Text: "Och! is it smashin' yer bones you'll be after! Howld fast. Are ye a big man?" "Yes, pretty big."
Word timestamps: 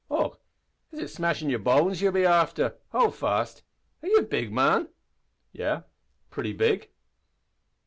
"Och! 0.09 0.39
is 0.91 0.99
it 0.99 1.07
smashin' 1.09 1.51
yer 1.51 1.59
bones 1.59 2.01
you'll 2.01 2.11
be 2.11 2.25
after! 2.25 2.75
Howld 2.91 3.13
fast. 3.13 3.61
Are 4.01 4.09
ye 4.09 4.15
a 4.15 4.23
big 4.23 4.51
man?" 4.51 4.87
"Yes, 5.51 5.83
pretty 6.31 6.53
big." 6.53 6.89